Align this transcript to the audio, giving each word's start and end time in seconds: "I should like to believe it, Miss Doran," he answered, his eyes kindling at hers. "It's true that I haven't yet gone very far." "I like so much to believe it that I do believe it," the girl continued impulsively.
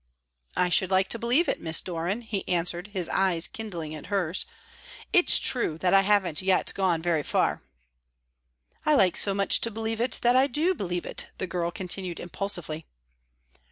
"I 0.57 0.69
should 0.69 0.89
like 0.89 1.09
to 1.09 1.19
believe 1.19 1.47
it, 1.47 1.61
Miss 1.61 1.79
Doran," 1.79 2.21
he 2.21 2.43
answered, 2.47 2.87
his 2.87 3.07
eyes 3.09 3.47
kindling 3.47 3.93
at 3.93 4.07
hers. 4.07 4.47
"It's 5.13 5.37
true 5.37 5.77
that 5.77 5.93
I 5.93 6.01
haven't 6.01 6.41
yet 6.41 6.73
gone 6.73 7.03
very 7.03 7.21
far." 7.21 7.61
"I 8.83 8.95
like 8.95 9.15
so 9.15 9.35
much 9.35 9.61
to 9.61 9.69
believe 9.69 10.01
it 10.01 10.17
that 10.23 10.35
I 10.35 10.47
do 10.47 10.73
believe 10.73 11.05
it," 11.05 11.27
the 11.37 11.45
girl 11.45 11.69
continued 11.69 12.19
impulsively. 12.19 12.87